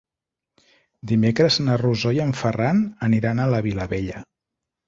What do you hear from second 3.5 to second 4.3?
la Vilavella.